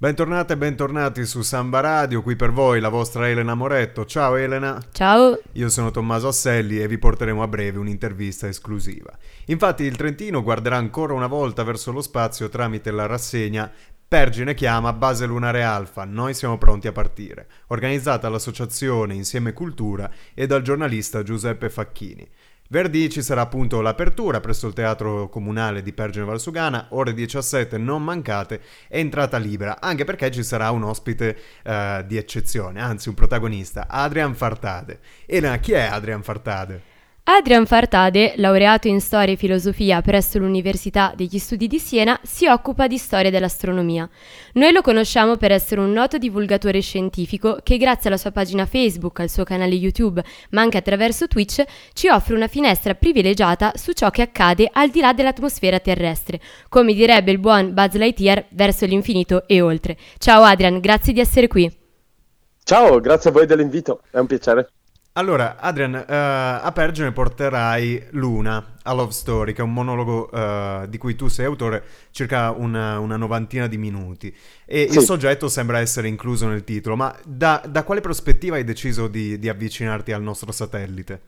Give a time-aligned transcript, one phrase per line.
[0.00, 4.06] Bentornate e bentornati su Samba Radio, qui per voi la vostra Elena Moretto.
[4.06, 4.80] Ciao Elena.
[4.92, 5.38] Ciao.
[5.52, 9.14] Io sono Tommaso Asselli e vi porteremo a breve un'intervista esclusiva.
[9.48, 13.70] Infatti il Trentino guarderà ancora una volta verso lo spazio tramite la rassegna
[14.10, 20.48] Pergine chiama Base Lunare Alfa, noi siamo pronti a partire, organizzata dall'associazione Insieme Cultura e
[20.48, 22.28] dal giornalista Giuseppe Facchini.
[22.72, 28.04] Venerdì ci sarà appunto l'apertura presso il Teatro Comunale di Pergine Valsugana, ore 17 non
[28.04, 33.88] mancate, entrata libera, anche perché ci sarà un ospite uh, di eccezione, anzi un protagonista,
[33.88, 35.00] Adrian Fartade.
[35.26, 36.89] Elena, chi è Adrian Fartade?
[37.32, 42.88] Adrian Fartade, laureato in storia e filosofia presso l'Università degli Studi di Siena, si occupa
[42.88, 44.10] di storia dell'astronomia.
[44.54, 49.20] Noi lo conosciamo per essere un noto divulgatore scientifico che grazie alla sua pagina Facebook,
[49.20, 51.62] al suo canale YouTube, ma anche attraverso Twitch,
[51.92, 56.94] ci offre una finestra privilegiata su ciò che accade al di là dell'atmosfera terrestre, come
[56.94, 59.96] direbbe il buon Buzz Lightyear verso l'infinito e oltre.
[60.18, 61.72] Ciao Adrian, grazie di essere qui.
[62.64, 64.72] Ciao, grazie a voi dell'invito, è un piacere.
[65.14, 70.86] Allora, Adrian, uh, a Pergine porterai Luna, a Love Story, che è un monologo uh,
[70.86, 74.32] di cui tu sei autore, circa una, una novantina di minuti.
[74.64, 74.98] E sì.
[74.98, 79.36] il soggetto sembra essere incluso nel titolo, ma da, da quale prospettiva hai deciso di,
[79.40, 81.20] di avvicinarti al nostro satellite?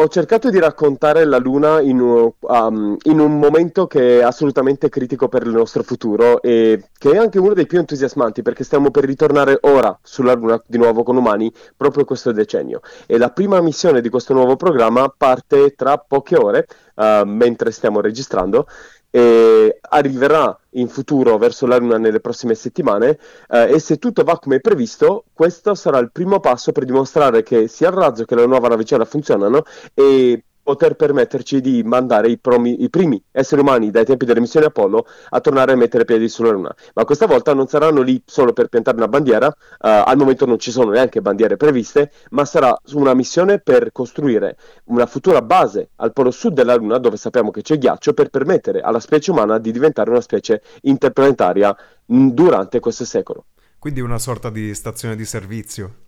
[0.00, 4.88] Ho cercato di raccontare la Luna in un, um, in un, momento che è assolutamente
[4.88, 8.92] critico per il nostro futuro e che è anche uno dei più entusiasmanti perché stiamo
[8.92, 12.80] per ritornare ora sulla Luna di nuovo con umani proprio questo decennio.
[13.06, 18.00] E la prima missione di questo nuovo programma parte tra poche ore, uh, mentre stiamo
[18.00, 18.68] registrando,
[19.10, 24.38] e arriverà in futuro verso la Luna nelle prossime settimane eh, e se tutto va
[24.38, 28.46] come previsto questo sarà il primo passo per dimostrare che sia il razzo che la
[28.46, 34.04] nuova navicella funzionano e poter permetterci di mandare i, promi, i, primi esseri umani dai
[34.04, 36.74] tempi delle missioni Apollo a tornare a mettere piedi sulla Luna.
[36.92, 40.58] Ma questa volta non saranno lì solo per piantare una bandiera, uh, al momento non
[40.58, 46.12] ci sono neanche bandiere previste, ma sarà una missione per costruire una futura base al
[46.12, 49.72] polo sud della Luna, dove sappiamo che c'è ghiaccio, per permettere alla specie umana di
[49.72, 53.46] diventare una specie interplanetaria durante questo secolo.
[53.78, 56.07] Quindi una sorta di stazione di servizio.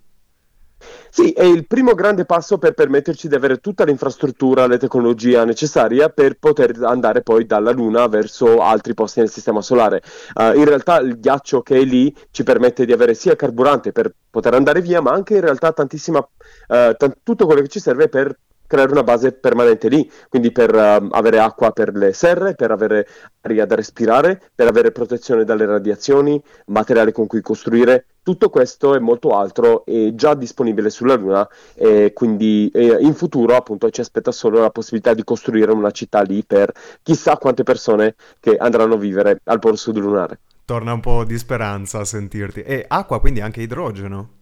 [1.12, 6.08] Sì, è il primo grande passo per permetterci di avere tutta l'infrastruttura, la tecnologia necessaria
[6.08, 10.02] per poter andare poi dalla Luna verso altri posti nel Sistema Solare.
[10.34, 14.14] Uh, in realtà il ghiaccio che è lì ci permette di avere sia carburante per
[14.30, 18.08] poter andare via, ma anche in realtà tantissima, uh, t- tutto quello che ci serve
[18.08, 18.38] per
[18.70, 23.04] creare una base permanente lì, quindi per uh, avere acqua per le serre, per avere
[23.40, 28.06] aria da respirare, per avere protezione dalle radiazioni, materiale con cui costruire.
[28.22, 33.56] Tutto questo e molto altro è già disponibile sulla Luna e quindi eh, in futuro
[33.56, 36.72] appunto ci aspetta solo la possibilità di costruire una città lì per
[37.02, 40.38] chissà quante persone che andranno a vivere al polo sud lunare.
[40.64, 42.62] Torna un po' di speranza a sentirti.
[42.62, 44.38] E acqua, quindi anche idrogeno?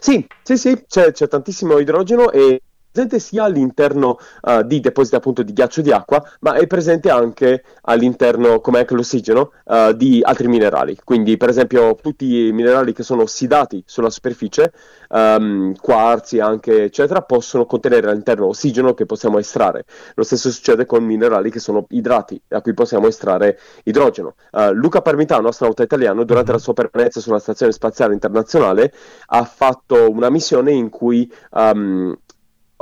[0.00, 5.42] Sì, sì, sì, c'è, c'è tantissimo idrogeno e presente sia all'interno uh, di depositi appunto
[5.42, 10.46] di ghiaccio di acqua, ma è presente anche all'interno, come anche l'ossigeno, uh, di altri
[10.46, 10.96] minerali.
[11.02, 14.72] Quindi, per esempio, tutti i minerali che sono ossidati sulla superficie,
[15.08, 19.84] um, quarzi anche, eccetera, possono contenere all'interno ossigeno che possiamo estrarre.
[20.14, 24.34] Lo stesso succede con minerali che sono idrati, da cui possiamo estrarre idrogeno.
[24.52, 28.92] Uh, Luca Parmitano, astronauta italiano, durante la sua permanenza sulla Stazione Spaziale Internazionale,
[29.26, 32.14] ha fatto una missione in cui um,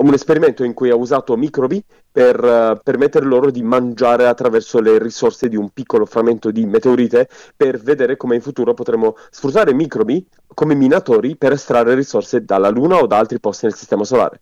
[0.03, 4.99] un esperimento in cui ha usato microbi per uh, permettere loro di mangiare attraverso le
[4.99, 10.27] risorse di un piccolo frammento di meteorite per vedere come in futuro potremo sfruttare microbi
[10.55, 14.41] come minatori per estrarre risorse dalla Luna o da altri posti nel Sistema Solare.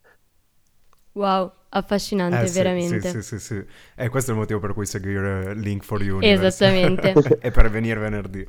[1.12, 3.00] Wow, affascinante, eh, veramente.
[3.00, 3.64] Sì, sì, sì, sì.
[3.96, 6.20] E questo è il motivo per cui seguire Link for You.
[6.22, 7.12] Esattamente.
[7.40, 8.46] e per venire venerdì.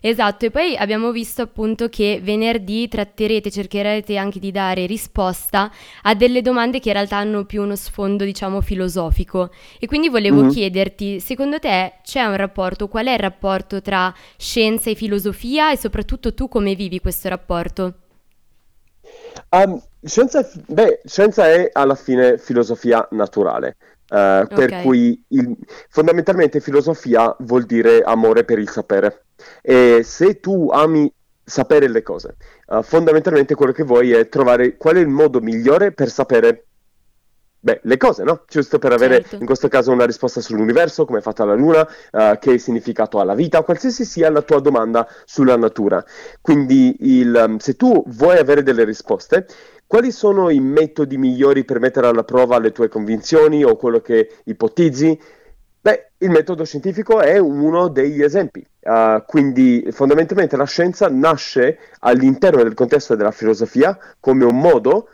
[0.00, 5.70] Esatto, e poi abbiamo visto appunto che venerdì tratterete, cercherete anche di dare risposta
[6.02, 9.50] a delle domande che in realtà hanno più uno sfondo, diciamo, filosofico.
[9.78, 10.50] E quindi volevo mm-hmm.
[10.50, 15.76] chiederti, secondo te c'è un rapporto, qual è il rapporto tra scienza e filosofia e
[15.76, 17.94] soprattutto tu come vivi questo rapporto?
[19.50, 23.76] Um, scienza, beh, scienza è alla fine filosofia naturale.
[24.10, 24.46] Uh, okay.
[24.46, 25.56] Per cui il,
[25.90, 29.24] fondamentalmente filosofia vuol dire amore per il sapere.
[29.62, 31.12] E se tu ami
[31.44, 32.36] sapere le cose,
[32.66, 36.66] uh, fondamentalmente quello che vuoi è trovare qual è il modo migliore per sapere
[37.60, 38.44] beh, le cose, no?
[38.46, 39.36] Giusto per avere certo.
[39.36, 43.24] in questo caso una risposta sull'universo, come è fatta la Luna, uh, che significato ha
[43.24, 46.04] la vita, qualsiasi sia la tua domanda sulla natura.
[46.40, 49.46] Quindi il, um, se tu vuoi avere delle risposte,
[49.86, 54.36] quali sono i metodi migliori per mettere alla prova le tue convinzioni o quello che
[54.44, 55.18] ipotizzi?
[56.20, 58.66] Il metodo scientifico è uno degli esempi.
[58.80, 65.08] Uh, quindi fondamentalmente la scienza nasce all'interno del contesto della filosofia come un modo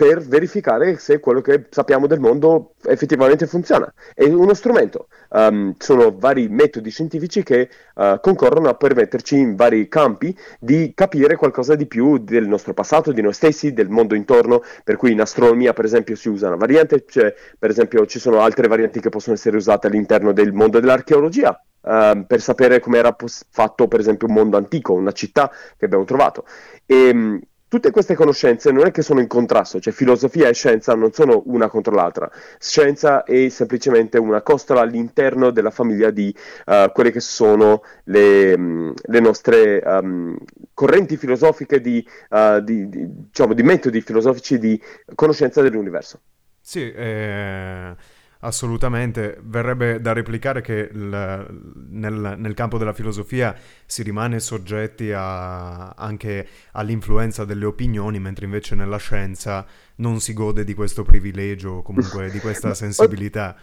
[0.00, 3.92] per verificare se quello che sappiamo del mondo effettivamente funziona.
[4.14, 5.08] È uno strumento.
[5.28, 11.36] Um, sono vari metodi scientifici che uh, concorrono a permetterci in vari campi di capire
[11.36, 15.20] qualcosa di più del nostro passato, di noi stessi, del mondo intorno, per cui in
[15.20, 19.10] astronomia per esempio si usa una variante, cioè, per esempio ci sono altre varianti che
[19.10, 21.62] possono essere usate all'interno del mondo dell'archeologia.
[21.82, 25.84] Uh, per sapere come era pos- fatto per esempio un mondo antico, una città che
[25.84, 26.46] abbiamo trovato.
[26.86, 30.92] E, um, tutte queste conoscenze non è che sono in contrasto, cioè filosofia e scienza
[30.96, 32.28] non sono una contro l'altra.
[32.58, 36.34] Scienza è semplicemente una costola all'interno della famiglia di
[36.66, 40.36] uh, quelle che sono le, um, le nostre um,
[40.74, 44.82] correnti filosofiche, di, uh, di, di, diciamo, di metodi filosofici di
[45.14, 46.22] conoscenza dell'universo.
[46.60, 47.94] Sì, eh
[48.42, 51.46] Assolutamente, verrebbe da replicare che il,
[51.90, 53.54] nel, nel, campo della filosofia
[53.84, 59.66] si rimane soggetti a, anche all'influenza delle opinioni, mentre invece nella scienza
[59.96, 63.54] non si gode di questo privilegio, comunque di questa sensibilità.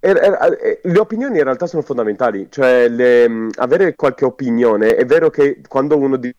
[0.00, 5.96] Le opinioni in realtà sono fondamentali, cioè le, avere qualche opinione, è vero che quando
[5.96, 6.34] uno dice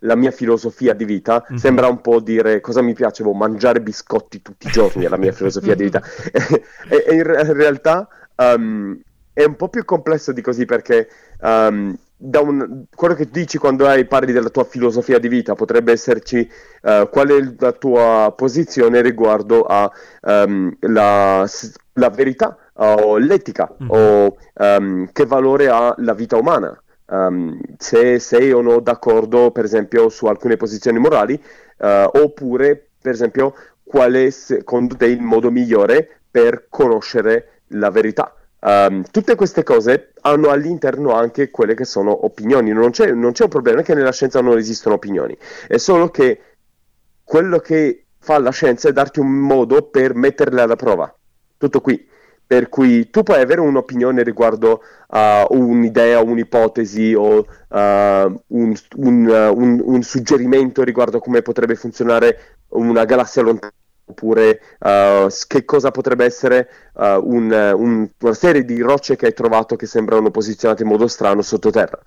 [0.00, 1.58] la mia filosofia di vita, mm-hmm.
[1.58, 5.16] sembra un po' dire cosa mi piace, boh, mangiare biscotti tutti i giorni è la
[5.16, 6.02] mia filosofia di vita.
[6.88, 8.98] e, e, in, realtà um,
[9.32, 11.08] è un po' più complesso di così perché
[11.40, 15.92] um, da un, quello che dici quando hai, parli della tua filosofia di vita potrebbe
[15.92, 16.48] esserci
[16.82, 19.92] uh, qual è la tua posizione riguardo alla
[20.22, 23.90] um, la verità o l'etica mm-hmm.
[23.90, 29.64] o um, che valore ha la vita umana um, se sei o no d'accordo, per
[29.64, 31.34] esempio, su alcune posizioni morali,
[31.78, 38.34] uh, oppure, per esempio, qual è secondo te il modo migliore per conoscere la verità.
[38.58, 42.72] Um, tutte queste cose hanno all'interno anche quelle che sono opinioni.
[42.72, 45.36] Non c'è, non c'è un problema che nella scienza non esistono opinioni,
[45.68, 46.40] è solo che
[47.22, 51.14] quello che fa la scienza è darti un modo per metterle alla prova.
[51.58, 52.14] Tutto qui
[52.46, 59.26] per cui tu puoi avere un'opinione riguardo a uh, un'idea, un'ipotesi o uh, un, un,
[59.26, 63.72] uh, un, un, suggerimento riguardo a come potrebbe funzionare una galassia lontana
[64.08, 67.76] oppure uh, che cosa potrebbe essere una
[68.30, 71.98] serie di rocce che hai trovato che sembrano posizionate in modo strano sottoterra.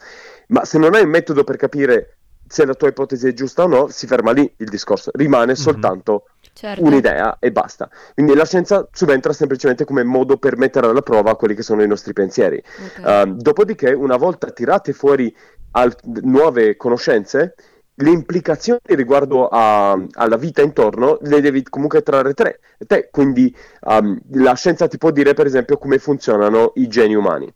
[0.47, 2.18] Ma se non hai un metodo per capire
[2.49, 5.53] se la tua ipotesi è giusta o no, si ferma lì il discorso, rimane mm-hmm.
[5.53, 6.83] soltanto certo.
[6.83, 7.87] un'idea e basta.
[8.15, 11.87] Quindi la scienza subentra semplicemente come modo per mettere alla prova quelli che sono i
[11.87, 12.61] nostri pensieri.
[12.97, 13.29] Okay.
[13.29, 15.33] Uh, dopodiché, una volta tirate fuori
[15.71, 17.53] al- nuove conoscenze,
[17.93, 22.61] le implicazioni riguardo a, alla vita intorno le devi comunque trarre tre.
[22.87, 27.53] Te, quindi um, la scienza ti può dire, per esempio, come funzionano i geni umani.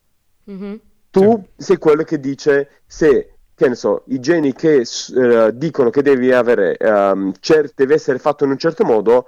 [0.52, 0.76] Mm-hmm.
[1.10, 1.64] Tu sì.
[1.64, 4.84] sei quello che dice se che ne so, i geni che
[5.14, 9.28] uh, dicono che devi avere, um, cer- deve essere fatto in un certo modo,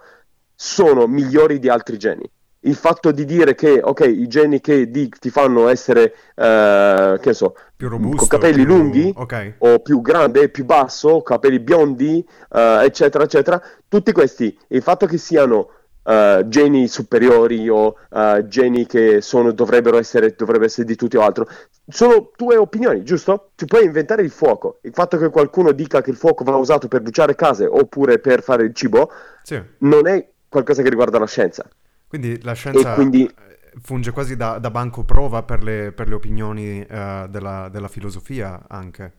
[0.56, 2.30] sono migliori di altri geni.
[2.62, 7.28] Il fatto di dire che, ok, i geni che di- ti fanno essere, uh, che
[7.28, 8.76] ne so, più robusto, con capelli più...
[8.76, 9.54] lunghi, okay.
[9.60, 15.18] o più grande, più basso, capelli biondi, uh, eccetera, eccetera, tutti questi, il fatto che
[15.18, 15.70] siano
[16.06, 21.22] uh, geni superiori o uh, geni che sono, dovrebbero, essere, dovrebbero essere di tutti o
[21.22, 21.48] altro.
[21.88, 23.52] Sono tue opinioni, giusto?
[23.56, 24.80] Tu puoi inventare il fuoco.
[24.84, 28.42] Il fatto che qualcuno dica che il fuoco va usato per bruciare case oppure per
[28.42, 29.12] fare il cibo
[29.44, 29.62] sì.
[29.80, 31.66] non è qualcosa che riguarda la scienza.
[32.08, 33.30] Quindi la scienza quindi...
[33.82, 38.64] funge quasi da, da, banco prova per le, per le opinioni uh, della, della filosofia
[38.68, 39.12] anche.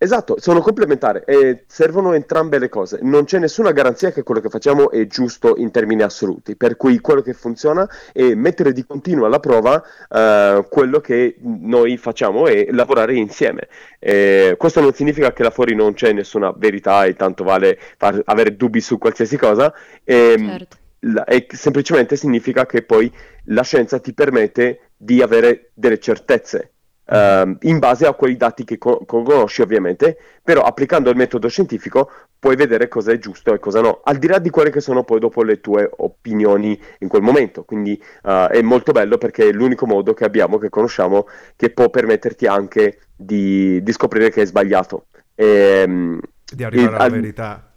[0.00, 3.00] Esatto, sono complementari e servono entrambe le cose.
[3.02, 7.00] Non c'è nessuna garanzia che quello che facciamo è giusto in termini assoluti, per cui
[7.00, 12.68] quello che funziona è mettere di continuo alla prova uh, quello che noi facciamo e
[12.70, 13.66] lavorare insieme.
[13.98, 18.22] E questo non significa che là fuori non c'è nessuna verità e tanto vale far,
[18.26, 19.74] avere dubbi su qualsiasi cosa.
[20.04, 20.76] E, certo.
[21.00, 23.12] la, e semplicemente significa che poi
[23.46, 26.74] la scienza ti permette di avere delle certezze
[27.10, 32.10] Uh, in base a quei dati che co- conosci ovviamente, però applicando il metodo scientifico
[32.38, 35.04] puoi vedere cosa è giusto e cosa no, al di là di quelle che sono
[35.04, 39.52] poi dopo le tue opinioni in quel momento, quindi uh, è molto bello perché è
[39.52, 44.46] l'unico modo che abbiamo, che conosciamo, che può permetterti anche di, di scoprire che è
[44.46, 45.06] sbagliato.
[45.34, 46.20] E, ehm,
[46.52, 47.10] di arrivare alla al...
[47.10, 47.67] verità.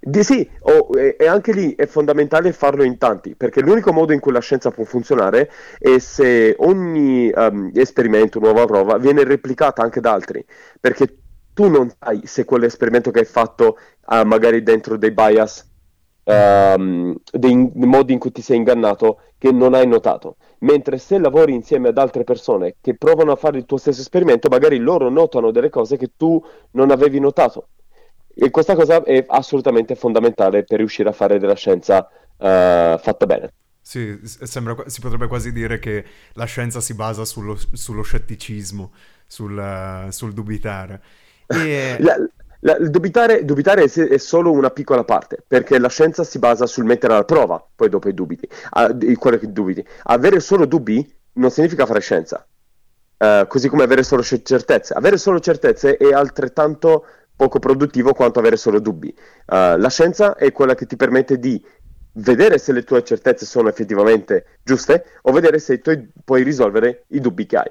[0.00, 4.12] Di sì, oh, e, e, anche lì è fondamentale farlo in tanti, perché l'unico modo
[4.12, 9.82] in cui la scienza può funzionare è se ogni um, esperimento, nuova prova, viene replicata
[9.82, 10.44] anche da altri,
[10.80, 11.18] perché
[11.54, 15.66] tu non sai se quell'esperimento che hai fatto ha magari dentro dei bias
[16.24, 20.36] um, dei, dei modi in cui ti sei ingannato che non hai notato.
[20.60, 24.48] Mentre se lavori insieme ad altre persone che provano a fare il tuo stesso esperimento,
[24.48, 27.68] magari loro notano delle cose che tu non avevi notato.
[28.38, 33.50] E questa cosa è assolutamente fondamentale per riuscire a fare della scienza uh, fatta bene.
[33.80, 38.92] Sì, sembra, si potrebbe quasi dire che la scienza si basa sullo, sullo scetticismo,
[39.26, 41.00] sul, sul dubitare.
[41.46, 41.96] E...
[42.02, 42.16] La,
[42.60, 46.84] la, dubitare, dubitare è, è, solo una piccola parte, perché la scienza si basa sul
[46.84, 49.86] mettere alla prova, poi dopo i dubiti, a, quello che dubiti.
[50.04, 52.44] Avere solo dubbi non significa fare scienza,
[53.18, 54.94] uh, così come avere solo certezze.
[54.94, 57.04] Avere solo certezze è altrettanto
[57.36, 59.08] poco produttivo quanto avere solo dubbi.
[59.08, 61.62] Uh, la scienza è quella che ti permette di
[62.16, 67.20] vedere se le tue certezze sono effettivamente giuste o vedere se tu puoi risolvere i
[67.20, 67.70] dubbi che hai.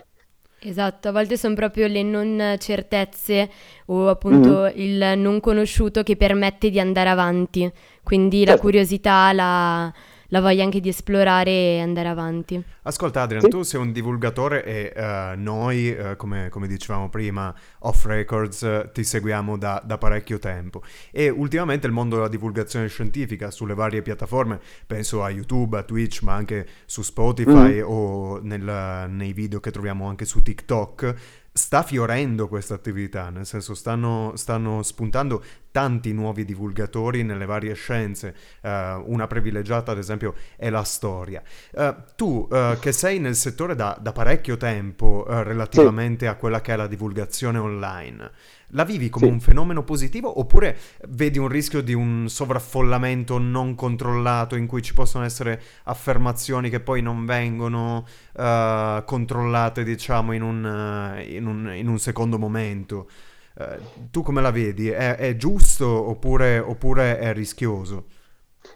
[0.60, 3.50] Esatto, a volte sono proprio le non certezze
[3.88, 4.80] o appunto mm-hmm.
[4.80, 8.54] il non conosciuto che permette di andare avanti, quindi certo.
[8.54, 9.94] la curiosità, la,
[10.30, 12.62] la voglia anche di esplorare e andare avanti.
[12.84, 13.50] Ascolta Adrian, sì.
[13.50, 18.90] tu sei un divulgatore e uh, noi, uh, come, come, dicevamo prima, off records, uh,
[18.92, 24.02] ti seguiamo da, da, parecchio tempo e ultimamente il mondo della divulgazione scientifica sulle varie
[24.02, 27.86] piattaforme, penso a YouTube, a Twitch, ma anche su Spotify mm.
[27.86, 33.76] o nel, nei video che troviamo anche su TikTok, sta fiorendo questa attività, nel senso
[33.76, 38.70] stanno, stanno, spuntando tanti nuovi divulgatori nelle varie scienze, uh,
[39.06, 41.42] una privilegiata ad esempio è la storia.
[41.72, 46.32] Uh, tu uh, che sei nel settore da, da parecchio tempo relativamente sì.
[46.32, 48.32] a quella che è la divulgazione online,
[48.76, 49.32] la vivi come sì.
[49.32, 50.78] un fenomeno positivo oppure
[51.10, 56.82] vedi un rischio di un sovraffollamento non controllato in cui ci possono essere affermazioni che
[56.82, 63.10] poi non vengono uh, controllate, diciamo, in un, uh, in, un, in un, secondo momento?
[63.56, 64.90] Uh, tu come la vedi?
[64.90, 68.06] È, è giusto oppure, oppure è rischioso?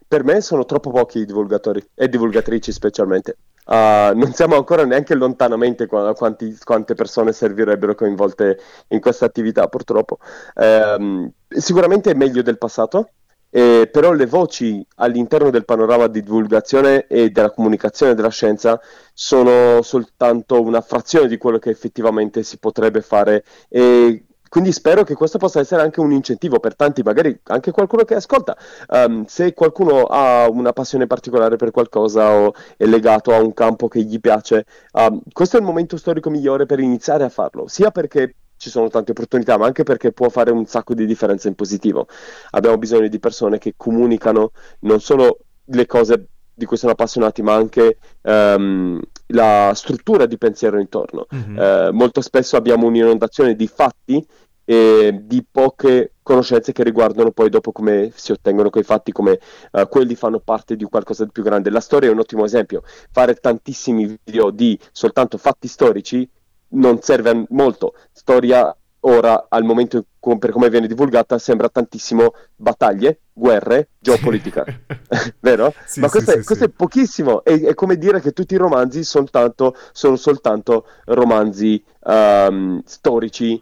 [0.08, 3.38] Per me sono troppo pochi i divulgatori e divulgatrici specialmente.
[3.70, 9.68] Uh, non siamo ancora neanche lontanamente a quanti, quante persone servirebbero coinvolte in questa attività,
[9.68, 10.18] purtroppo.
[10.56, 13.12] Uh, sicuramente è meglio del passato,
[13.52, 18.80] eh, però le voci all'interno del panorama di divulgazione e della comunicazione della scienza
[19.14, 25.14] sono soltanto una frazione di quello che effettivamente si potrebbe fare e quindi spero che
[25.14, 28.58] questo possa essere anche un incentivo per tanti, magari anche qualcuno che ascolta.
[28.90, 33.88] Um, se qualcuno ha una passione particolare per qualcosa o è legato a un campo
[33.88, 37.92] che gli piace, um, questo è il momento storico migliore per iniziare a farlo, sia
[37.92, 41.56] perché ci sono tante opportunità, ma anche perché può fare un sacco di differenza in
[41.56, 42.08] positivo.
[42.52, 44.52] Abbiamo bisogno di persone che comunicano
[44.82, 50.80] non solo le cose di cui sono appassionati, ma anche um, la struttura di pensiero
[50.80, 51.28] intorno.
[51.34, 51.58] Mm-hmm.
[51.58, 54.26] Uh, molto spesso abbiamo un'inondazione di fatti
[54.64, 59.40] e di poche conoscenze che riguardano poi dopo come si ottengono quei fatti, come
[59.72, 61.70] uh, quelli fanno parte di qualcosa di più grande.
[61.70, 62.84] La storia è un ottimo esempio.
[63.12, 66.30] Fare tantissimi video di soltanto fatti storici
[66.70, 67.94] non serve a molto.
[68.12, 70.06] Storia ora, al momento
[70.38, 74.66] per come viene divulgata, sembra tantissimo battaglie, guerre, geopolitica,
[75.40, 75.74] vero?
[75.86, 78.58] Sì, Ma questo, sì, è, questo è, pochissimo, è, è, come dire che tutti i
[78.58, 83.62] romanzi soltanto, sono soltanto romanzi um, storici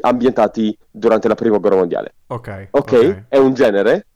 [0.00, 2.14] ambientati durante la prima guerra mondiale.
[2.28, 2.68] Ok.
[2.70, 3.24] Ok, okay.
[3.28, 4.06] è un genere,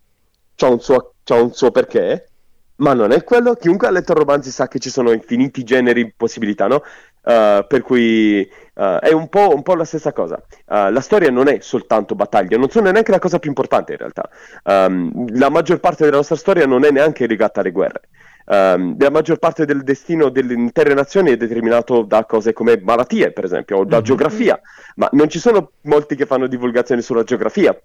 [0.57, 2.31] c'ha un, suo, c'ha un suo perché,
[2.76, 3.55] ma non è quello.
[3.55, 6.83] Chiunque ha letto romanzi sa che ci sono infiniti generi, possibilità, no?
[7.26, 10.40] Uh, per cui uh, è un po', un po', la stessa cosa.
[10.66, 13.99] Uh, la storia non è soltanto battaglia, non sono neanche la cosa più importante in
[13.99, 14.28] realtà.
[14.62, 18.02] Um, la maggior parte della nostra storia non è neanche legata alle guerre.
[18.47, 23.33] Um, la maggior parte del destino delle intere nazioni è determinato da cose come malattie,
[23.33, 24.04] per esempio, o da mm-hmm.
[24.04, 24.61] geografia,
[24.95, 27.76] ma non ci sono molti che fanno divulgazione sulla geografia,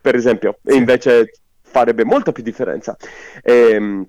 [0.00, 2.96] per esempio, e invece farebbe molta più differenza.
[3.42, 4.06] E, ehm,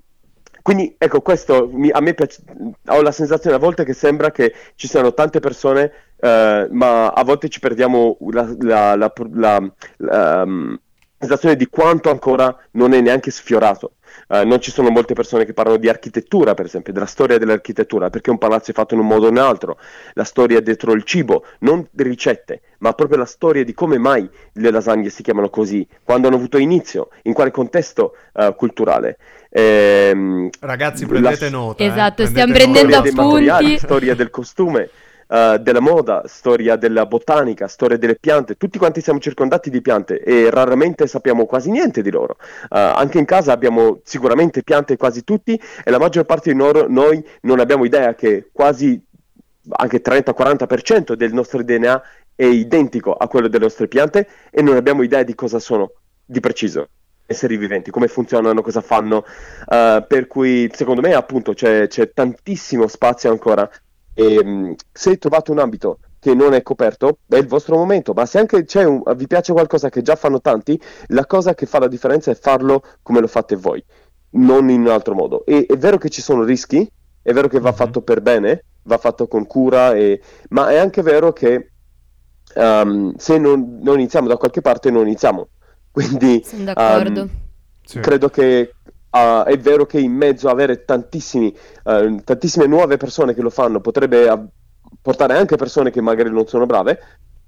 [0.64, 2.42] quindi ecco, questo mi, a me piace,
[2.88, 7.24] ho la sensazione a volte che sembra che ci siano tante persone, eh, ma a
[7.26, 10.80] volte ci perdiamo la, la, la, la um,
[11.20, 13.96] sensazione di quanto ancora non è neanche sfiorato.
[14.28, 18.10] Uh, non ci sono molte persone che parlano di architettura, per esempio, della storia dell'architettura,
[18.10, 19.78] perché un palazzo è fatto in un modo o in un altro,
[20.14, 24.72] la storia dietro il cibo, non ricette, ma proprio la storia di come mai le
[24.72, 29.18] lasagne si chiamano così, quando hanno avuto inizio, in quale contesto uh, culturale.
[29.50, 31.58] Ehm, Ragazzi, prendete la...
[31.58, 31.84] nota.
[31.84, 31.88] Eh.
[31.88, 32.26] Esatto, eh?
[32.26, 33.78] stiamo prendendo appunti.
[33.78, 34.90] Storia del costume.
[35.34, 40.20] Uh, della moda, storia della botanica, storia delle piante, tutti quanti siamo circondati di piante
[40.20, 42.36] e raramente sappiamo quasi niente di loro.
[42.40, 46.86] Uh, anche in casa abbiamo sicuramente piante quasi tutti e la maggior parte di loro,
[46.88, 49.04] noi non abbiamo idea che quasi
[49.72, 52.02] anche 30-40% del nostro DNA
[52.36, 56.40] è identico a quello delle nostre piante e non abbiamo idea di cosa sono di
[56.42, 56.90] preciso.
[57.26, 59.26] esseri viventi, come funzionano, cosa fanno.
[59.66, 63.68] Uh, per cui secondo me appunto c'è, c'è tantissimo spazio ancora.
[64.14, 68.14] E, um, se trovate un ambito che non è coperto, è il vostro momento.
[68.14, 71.80] Ma se anche un, vi piace qualcosa che già fanno tanti, la cosa che fa
[71.80, 73.84] la differenza è farlo come lo fate voi,
[74.32, 75.46] non in un altro modo.
[75.46, 76.90] E è vero che ci sono rischi,
[77.22, 77.78] è vero che va mm-hmm.
[77.78, 80.22] fatto per bene, va fatto con cura, e...
[80.50, 81.72] ma è anche vero che
[82.56, 85.48] um, se non, non, iniziamo da qualche parte, non iniziamo.
[85.92, 87.22] Quindi Sono d'accordo.
[87.22, 87.30] Um,
[87.84, 88.00] sì.
[88.00, 88.76] credo che
[89.14, 94.28] uh, è vero che in mezzo avere uh, tantissime nuove persone che lo fanno potrebbe
[94.28, 94.48] av-
[95.02, 97.00] portare anche persone che magari non sono brave,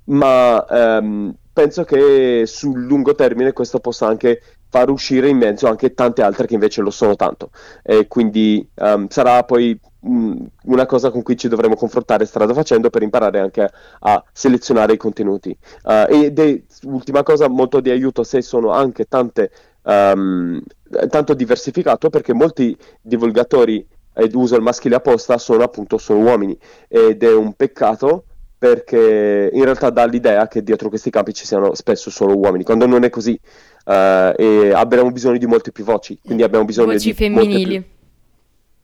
[0.06, 5.94] ma um, penso che sul lungo termine questo possa anche far uscire in mezzo anche
[5.94, 7.50] tante altre che invece lo sono tanto.
[7.82, 12.90] E quindi um, sarà poi um, una cosa con cui ci dovremo confrontare strada facendo
[12.90, 15.58] per imparare anche a, a selezionare i contenuti.
[15.84, 19.52] Uh, ed è ultima cosa molto di aiuto se sono anche tante
[19.86, 20.62] um,
[21.10, 27.24] tanto diversificato perché molti divulgatori ed uso il maschile apposta sono appunto solo uomini ed
[27.24, 28.26] è un peccato
[28.58, 32.88] perché in realtà dà l'idea che dietro questi campi ci siano spesso solo uomini, quando
[32.88, 33.40] non è così.
[33.86, 37.95] Uh, e abbiamo bisogno di molte più voci, quindi abbiamo bisogno voci di femminili.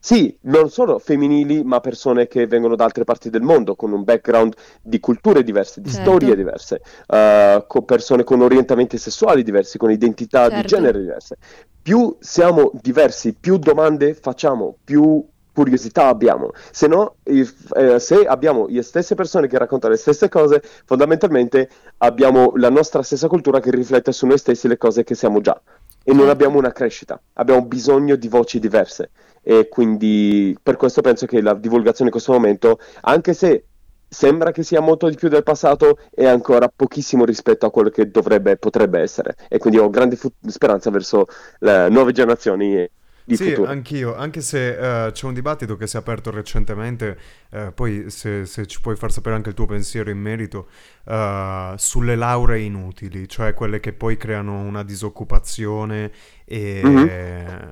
[0.04, 4.04] Sì, non solo femminili, ma persone che vengono da altre parti del mondo, con un
[4.04, 6.10] background di culture diverse, di certo.
[6.10, 10.56] storie diverse, uh, con persone con orientamenti sessuali diversi, con identità certo.
[10.56, 11.38] di genere diverse.
[11.84, 16.50] Più siamo diversi, più domande facciamo, più curiosità abbiamo.
[16.72, 22.54] Se no, eh, se abbiamo le stesse persone che raccontano le stesse cose, fondamentalmente abbiamo
[22.56, 25.62] la nostra stessa cultura che riflette su noi stessi le cose che siamo già.
[26.04, 29.12] E non abbiamo una crescita, abbiamo bisogno di voci diverse.
[29.44, 33.66] E quindi per questo penso che la divulgazione in questo momento, anche se
[34.08, 38.12] sembra che sia molto di più del passato, è ancora pochissimo rispetto a quello che
[38.12, 39.36] dovrebbe, potrebbe essere.
[39.48, 41.28] E quindi ho grande fu- speranza verso
[41.60, 42.90] le nuove generazioni
[43.24, 43.70] di sì, futuro.
[43.70, 47.18] anch'io, anche se uh, c'è un dibattito che si è aperto recentemente,
[47.52, 50.68] uh, poi se, se, ci puoi far sapere anche il tuo pensiero in merito,
[51.06, 56.12] uh, sulle lauree inutili, cioè quelle che poi creano una disoccupazione
[56.46, 56.82] e...
[56.84, 57.70] Mm-hmm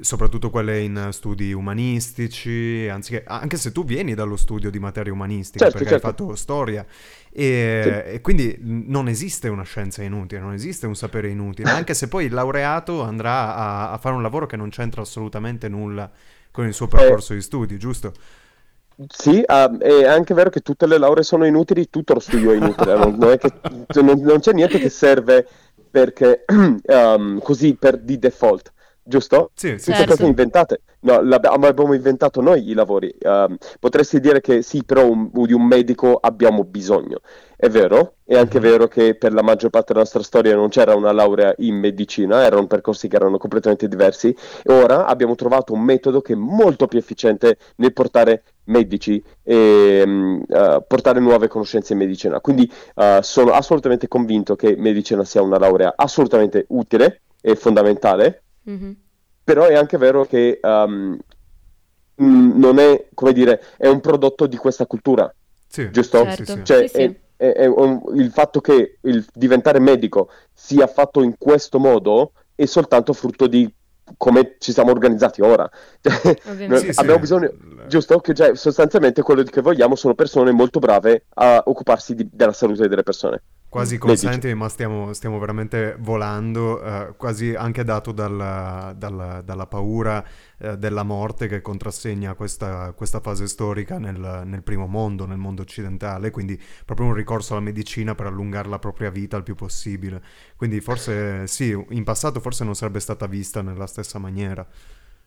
[0.00, 5.64] soprattutto quelle in studi umanistici, anziché, anche se tu vieni dallo studio di materia umanistica
[5.64, 6.06] certo, perché certo.
[6.06, 6.84] hai fatto storia
[7.30, 8.12] e, sì.
[8.14, 12.26] e, quindi non esiste una scienza inutile, non esiste un sapere inutile, anche se poi
[12.26, 16.10] il laureato andrà a, a fare un lavoro che non c'entra assolutamente nulla
[16.50, 17.36] con il suo percorso eh.
[17.36, 18.12] di studi, giusto?
[19.08, 22.56] Sì, uh, è anche vero che tutte le lauree sono inutili, tutto lo studio è
[22.56, 23.52] inutile, non, non, è che,
[24.00, 25.48] non, non c'è niente che serve
[25.90, 28.72] perché um, così per di default
[29.04, 29.50] giusto?
[29.54, 29.92] Sì, sì.
[29.92, 30.12] Certo.
[30.12, 30.80] cose inventate.
[31.00, 33.14] No, abbiamo inventato noi i lavori.
[33.20, 37.20] Uh, potresti dire che sì, però un, di un medico abbiamo bisogno.
[37.56, 38.70] È vero, è anche mm-hmm.
[38.70, 42.42] vero che per la maggior parte della nostra storia non c'era una laurea in medicina,
[42.42, 44.34] erano percorsi che erano completamente diversi.
[44.62, 50.02] E ora abbiamo trovato un metodo che è molto più efficiente nel portare medici e
[50.04, 52.40] um, uh, portare nuove conoscenze in medicina.
[52.40, 58.92] Quindi uh, sono assolutamente convinto che medicina sia una laurea assolutamente utile e fondamentale Mm-hmm.
[59.44, 61.18] Però è anche vero che um,
[62.16, 65.32] non è, come dire, è un prodotto di questa cultura.
[65.66, 66.24] Sì, giusto?
[66.24, 66.44] Certo.
[66.44, 66.64] Sì, sì.
[66.64, 71.36] Cioè, sì, è, è, è un, il fatto che il diventare medico sia fatto in
[71.36, 73.72] questo modo è soltanto frutto di
[74.16, 75.68] come ci siamo organizzati ora.
[76.00, 76.36] Cioè,
[76.78, 77.52] sì, abbiamo bisogno,
[77.88, 78.18] giusto?
[78.20, 82.88] Che cioè, sostanzialmente quello che vogliamo sono persone molto brave a occuparsi di, della salute
[82.88, 83.42] delle persone
[83.74, 90.24] quasi consenti, ma stiamo, stiamo, veramente volando, eh, quasi anche dato dalla, dalla, dalla paura
[90.58, 95.62] eh, della morte che contrassegna questa, questa fase storica nel, nel, primo mondo, nel mondo
[95.62, 100.22] occidentale, quindi proprio un ricorso alla medicina per allungare la propria vita il più possibile.
[100.56, 104.64] Quindi forse sì, in passato forse non sarebbe stata vista nella stessa maniera.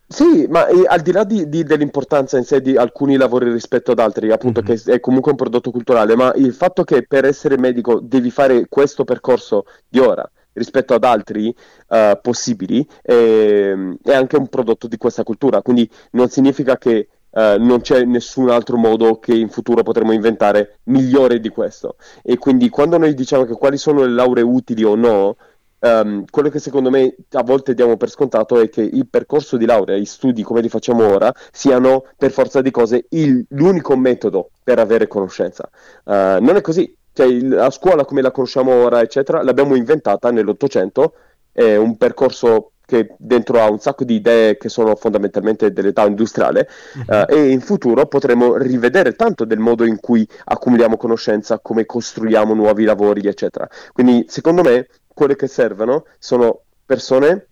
[0.10, 3.92] Sì, ma eh, al di là di, di, dell'importanza in sé di alcuni lavori rispetto
[3.92, 4.76] ad altri, appunto mm-hmm.
[4.76, 8.68] che è comunque un prodotto culturale, ma il fatto che per essere medico devi fare
[8.70, 11.54] questo percorso di ora rispetto ad altri
[11.90, 17.58] uh, possibili è, è, anche un prodotto di questa cultura, quindi non significa che uh,
[17.60, 21.98] non c'è nessun altro modo che in futuro potremo inventare migliore di questo.
[22.24, 25.36] E quindi quando noi diciamo che quali sono le lauree utili o no,
[25.80, 29.66] Um, quello che secondo me a volte diamo per scontato è che il percorso di
[29.66, 34.50] laurea, gli studi come li facciamo ora, siano per forza di cose il, l'unico metodo
[34.64, 35.70] per avere conoscenza.
[36.04, 36.96] Uh, non è così.
[37.14, 41.14] Cioè, il, la scuola come la conosciamo ora, eccetera, l'abbiamo inventata nell'Ottocento,
[41.52, 46.70] è un percorso che dentro ha un sacco di idee che sono fondamentalmente dell'età industriale
[47.08, 52.54] uh, e in futuro potremo rivedere tanto del modo in cui accumuliamo conoscenza, come costruiamo
[52.54, 53.68] nuovi lavori, eccetera.
[53.92, 57.48] Quindi secondo me quelle che servono sono persone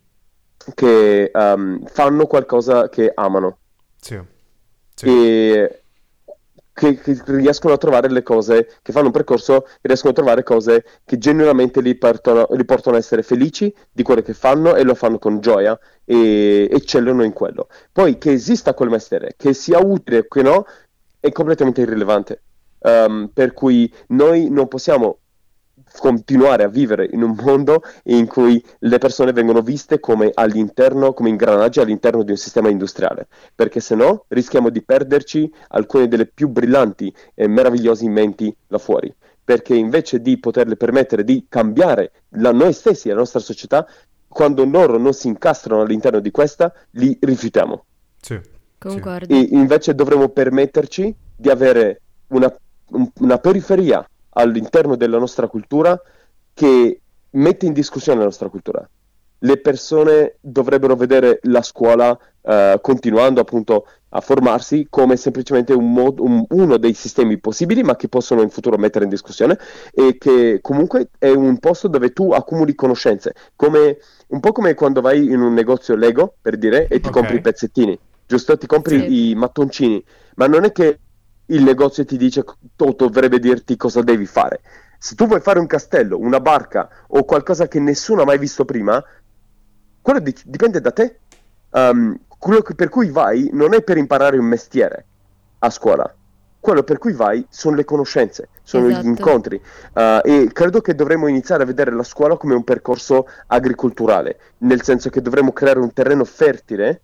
[0.76, 3.58] che um, fanno qualcosa che amano.
[4.00, 4.22] Sì.
[4.94, 5.06] sì.
[5.08, 5.82] E
[6.72, 10.44] che, che, riescono a trovare le cose, che fanno un percorso e riescono a trovare
[10.44, 14.84] cose che genuinamente li portano, li portano a essere felici di quello che fanno e
[14.84, 17.68] lo fanno con gioia e eccellano in quello.
[17.92, 20.66] Poi che esista quel mestiere, che sia utile o che no,
[21.20, 22.42] è completamente irrilevante.
[22.86, 25.18] Um, per cui noi non possiamo
[25.98, 31.30] continuare a vivere in un mondo in cui le persone vengono viste come all'interno, come
[31.30, 36.50] ingranaggi all'interno di un sistema industriale, perché se no rischiamo di perderci alcune delle più
[36.50, 42.74] brillanti e meravigliose menti là fuori, perché invece di poterle permettere di cambiare la, noi
[42.74, 43.88] stessi, la nostra società,
[44.28, 47.86] quando loro non si incastrano all'interno di questa, li rifiutiamo.
[48.20, 48.40] Sì.
[48.78, 49.34] Concordo.
[49.34, 52.54] E invece dovremmo permetterci di avere una,
[52.90, 54.06] un, una periferia
[54.38, 56.00] all'interno della nostra cultura
[56.54, 58.88] che mette in discussione la nostra cultura.
[59.38, 66.20] Le persone dovrebbero vedere la scuola eh, continuando appunto a formarsi come semplicemente un mod-
[66.20, 69.58] un, uno dei sistemi possibili, ma che possono in futuro mettere in discussione
[69.92, 75.02] e che comunque è un posto dove tu accumuli conoscenze, come, un po' come quando
[75.02, 77.12] vai in un negozio Lego, per dire, e ti okay.
[77.12, 78.58] compri i pezzettini, giusto?
[78.58, 79.30] Ti compri sì.
[79.30, 80.04] i mattoncini,
[80.36, 81.00] ma non è che
[81.48, 84.62] il negozio ti dice o dovrebbe dirti cosa devi fare.
[84.98, 88.66] Se tu vuoi fare un castello, una barca o qualcosa che nessuno ha mai visto
[88.66, 89.04] prima,
[90.02, 91.20] quello di- dipende da te.
[91.72, 95.06] Um, quello per cui vai non è per imparare un mestiere
[95.60, 96.14] a scuola,
[96.60, 99.04] quello per cui vai sono le conoscenze, sono esatto.
[99.04, 99.56] gli incontri
[99.94, 104.84] uh, e credo che dovremmo iniziare a vedere la scuola come un percorso agricolturale, nel
[104.84, 107.02] senso che dovremmo creare un terreno fertile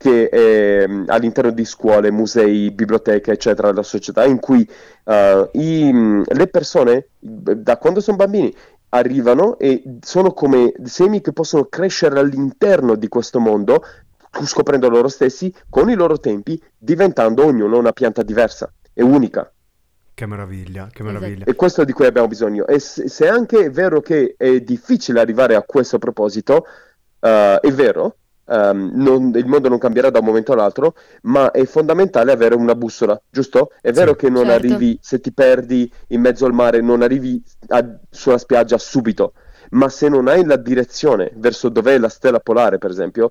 [0.00, 4.66] che è mm, all'interno di scuole, musei, biblioteche, eccetera, della società, in cui
[5.04, 8.54] uh, i, mm, le persone, da quando sono bambini,
[8.88, 13.84] arrivano e sono come semi che possono crescere all'interno di questo mondo,
[14.42, 19.52] scoprendo loro stessi, con i loro tempi, diventando ognuno una pianta diversa e unica.
[20.14, 21.44] Che meraviglia, che meraviglia.
[21.44, 22.66] E questo è di cui abbiamo bisogno.
[22.66, 26.64] E se, se anche è vero che è difficile arrivare a questo proposito,
[27.18, 28.16] uh, è vero,
[28.52, 32.74] Um, non, il mondo non cambierà da un momento all'altro, ma è fondamentale avere una
[32.74, 33.70] bussola, giusto?
[33.80, 34.66] È vero sì, che non certo.
[34.66, 39.34] arrivi, se ti perdi in mezzo al mare, non arrivi a, sulla spiaggia subito,
[39.70, 43.30] ma se non hai la direzione verso dov'è la stella polare, per esempio,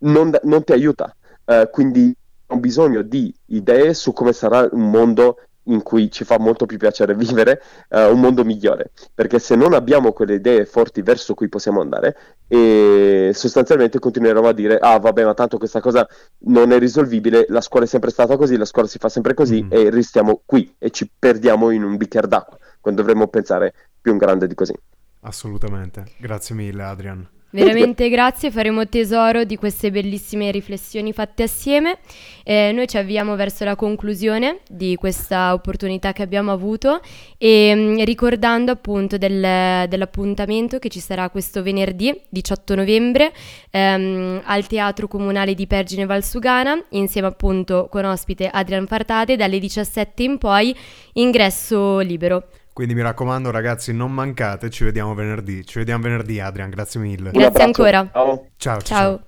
[0.00, 1.16] non, non ti aiuta.
[1.46, 2.14] Uh, quindi
[2.50, 6.76] ho bisogno di idee su come sarà un mondo in cui ci fa molto più
[6.76, 11.48] piacere vivere uh, un mondo migliore, perché se non abbiamo quelle idee forti verso cui
[11.48, 16.06] possiamo andare, e sostanzialmente continueremo a dire, ah vabbè, ma tanto questa cosa
[16.40, 19.62] non è risolvibile, la scuola è sempre stata così, la scuola si fa sempre così
[19.62, 19.68] mm.
[19.70, 24.18] e restiamo qui e ci perdiamo in un bicchiere d'acqua, quando dovremmo pensare più in
[24.18, 24.74] grande di così.
[25.20, 27.28] Assolutamente, grazie mille Adrian.
[27.50, 31.96] Veramente grazie, faremo tesoro di queste bellissime riflessioni fatte assieme.
[32.44, 37.00] Eh, noi ci avviamo verso la conclusione di questa opportunità che abbiamo avuto
[37.38, 43.32] e mh, mm, ricordando appunto del, dell'appuntamento che ci sarà questo venerdì 18 novembre
[43.70, 50.22] ehm, al Teatro Comunale di Pergine Valsugana insieme appunto con ospite Adrian Fartate dalle 17
[50.22, 50.76] in poi
[51.14, 52.44] ingresso libero.
[52.78, 55.66] Quindi mi raccomando ragazzi non mancate, ci vediamo venerdì.
[55.66, 57.32] Ci vediamo venerdì Adrian, grazie mille.
[57.32, 58.08] Grazie ancora.
[58.12, 58.46] Ciao.
[58.56, 58.80] Ciao.
[58.80, 58.80] ciao.
[58.82, 59.20] ciao.